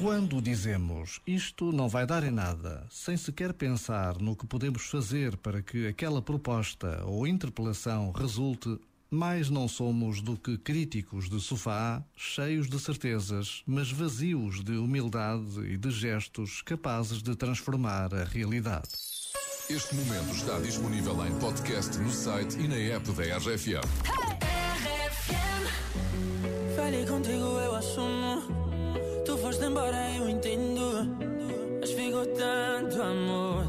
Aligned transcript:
Quando 0.00 0.40
dizemos 0.40 1.20
isto 1.26 1.70
não 1.70 1.86
vai 1.86 2.06
dar 2.06 2.24
em 2.24 2.30
nada, 2.30 2.86
sem 2.88 3.18
sequer 3.18 3.52
pensar 3.52 4.18
no 4.18 4.34
que 4.34 4.46
podemos 4.46 4.86
fazer 4.86 5.36
para 5.36 5.60
que 5.60 5.86
aquela 5.86 6.22
proposta 6.22 7.04
ou 7.04 7.26
interpelação 7.26 8.10
resulte, 8.10 8.80
mais 9.10 9.50
não 9.50 9.68
somos 9.68 10.22
do 10.22 10.38
que 10.38 10.56
críticos 10.56 11.28
de 11.28 11.38
sofá, 11.38 12.02
cheios 12.16 12.66
de 12.66 12.80
certezas, 12.80 13.62
mas 13.66 13.92
vazios 13.92 14.64
de 14.64 14.72
humildade 14.72 15.66
e 15.66 15.76
de 15.76 15.90
gestos 15.90 16.62
capazes 16.62 17.22
de 17.22 17.36
transformar 17.36 18.14
a 18.14 18.24
realidade. 18.24 18.88
Este 19.68 19.94
momento 19.94 20.34
está 20.34 20.58
disponível 20.60 21.26
em 21.26 21.38
podcast 21.38 21.98
no 21.98 22.10
site 22.10 22.58
e 22.58 22.66
na 22.66 22.76
app 22.76 23.12
da 23.12 23.36
RFM. 23.36 23.84
Falei 26.74 27.04
contigo, 27.04 27.60
eu 27.60 27.74
assumo. 27.74 28.69
Foste 29.60 29.72
embora, 29.72 30.16
eu 30.16 30.26
entendo. 30.26 31.06
Mas 31.80 31.90
ficou 31.90 32.24
tanto 32.24 33.02
amor. 33.02 33.66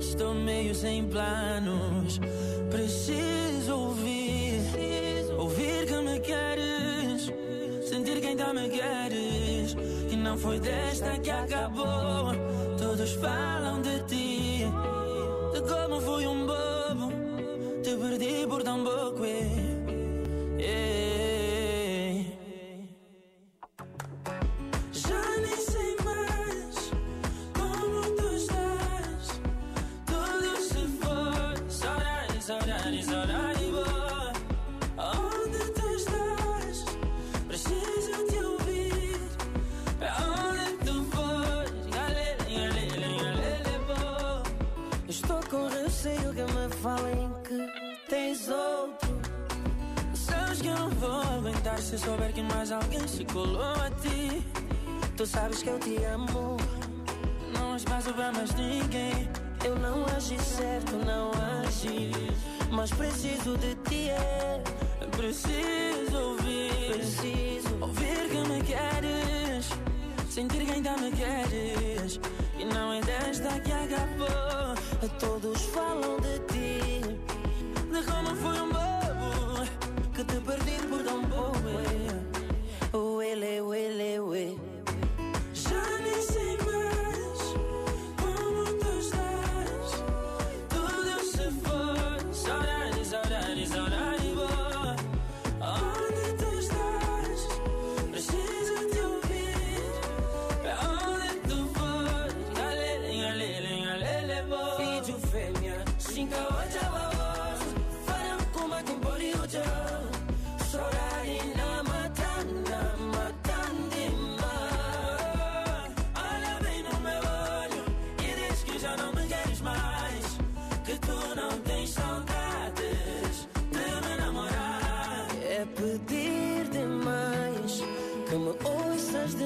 Estou 0.00 0.32
meio 0.32 0.74
sem 0.74 1.06
planos. 1.06 2.18
Preciso 2.70 3.76
ouvir. 3.76 4.62
Ouvir 5.36 5.86
que 5.86 5.96
me 5.96 6.18
queres. 6.20 7.30
Sentir 7.86 8.22
que 8.22 8.28
ainda 8.28 8.54
me 8.54 8.70
queres. 8.70 9.76
E 10.10 10.16
não 10.16 10.38
foi 10.38 10.58
desta 10.60 11.18
que 11.18 11.30
acabou. 11.30 12.32
Todos 12.78 13.12
falam 13.12 13.82
de 13.82 13.98
ti. 14.04 14.64
De 15.52 15.60
como 15.60 16.00
fui 16.00 16.26
um 16.26 16.46
bobo. 16.46 16.57
Vou 50.98 51.20
aguentar 51.20 51.78
se 51.78 51.96
souber 51.98 52.32
que 52.32 52.42
mais 52.42 52.72
alguém 52.72 53.06
se 53.06 53.24
colou 53.24 53.62
a 53.62 53.90
ti. 54.02 54.44
Tu 55.16 55.26
sabes 55.26 55.62
que 55.62 55.70
eu 55.70 55.78
te 55.78 55.96
amo. 56.04 56.56
Não 57.54 57.72
há 57.72 57.76
espaço 57.76 58.12
pra 58.12 58.32
mais 58.32 58.54
ninguém. 58.54 59.28
Eu 59.64 59.76
não 59.76 60.04
agi 60.16 60.38
certo, 60.38 60.96
não 60.96 61.30
agi. 61.62 62.10
Mas 62.70 62.90
preciso 62.90 63.56
de 63.58 63.74
ti, 63.88 64.10
é. 64.10 64.62
Preciso 65.16 66.16
ouvir. 66.16 66.92
Preciso 66.92 67.76
ouvir 67.80 68.28
que 68.30 68.48
me 68.48 68.62
queres. 68.62 69.68
Sentir 70.28 70.64
que 70.64 70.72
ainda 70.72 70.96
me 70.96 71.10
queres. 71.12 72.20
E 72.58 72.64
não 72.64 72.92
é 72.92 73.00
desta 73.00 73.60
que 73.60 73.72
acabou. 73.72 74.74
Todos 75.18 75.62
falam 75.66 76.18
de 76.20 76.38
ti. 76.52 77.00
De 77.90 78.02
como 78.04 78.34
fui 78.36 78.60
um 78.60 78.77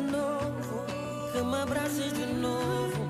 novo, 0.02 0.84
que 1.32 1.42
me 1.42 1.56
abraces 1.56 2.12
de 2.12 2.26
novo. 2.34 3.08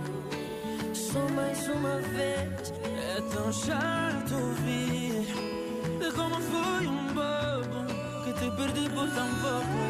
Só 0.95 1.21
mais 1.35 1.69
uma 1.69 1.97
vez. 1.97 2.73
É 3.17 3.21
tão 3.35 3.53
chato 3.53 4.35
ouvir 4.35 5.27
de 6.01 6.13
como 6.13 6.37
fui 6.41 6.87
um 6.87 7.07
bobo 7.15 7.85
que 8.25 8.33
te 8.33 8.51
perdi 8.57 8.89
por 8.91 9.09
tão 9.11 9.29
pouco. 9.43 9.82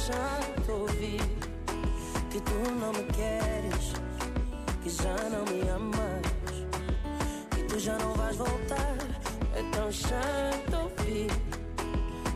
Tão 0.00 0.14
chato 0.14 0.72
ouvir 0.72 1.20
que 2.30 2.40
tu 2.40 2.54
não 2.80 2.90
me 2.90 3.04
queres, 3.12 3.92
que 4.82 4.88
já 4.88 5.14
não 5.28 5.44
me 5.44 5.68
amas, 5.68 6.26
que 7.50 7.62
tu 7.64 7.78
já 7.78 7.98
não 7.98 8.14
vais 8.14 8.34
voltar. 8.36 8.96
É 9.54 9.62
tão 9.70 9.92
chato 9.92 10.74
ouvir 10.82 11.30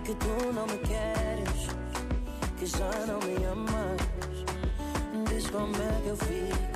que 0.05 0.15
tu 0.15 0.53
não 0.53 0.67
me 0.67 0.77
queres, 0.79 1.69
que 2.59 2.67
já 2.67 3.07
não 3.07 3.19
me 3.21 3.43
amas. 3.47 4.03
Diz 5.31 5.49
como 5.49 5.75
é 5.75 6.01
que 6.03 6.09
eu 6.09 6.17
fico. 6.19 6.75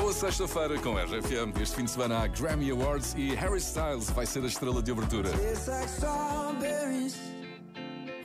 Boa 0.00 0.14
sexta-feira 0.14 0.78
com 0.78 0.96
a 0.96 1.02
RFM. 1.04 1.60
Este 1.60 1.76
fim 1.76 1.84
de 1.84 1.90
semana 1.90 2.20
há 2.20 2.26
Grammy 2.26 2.70
Awards 2.70 3.14
e 3.18 3.34
Harry 3.34 3.58
Styles 3.58 4.08
vai 4.10 4.24
ser 4.24 4.42
a 4.44 4.46
estrela 4.46 4.82
de 4.82 4.90
abertura. 4.90 5.28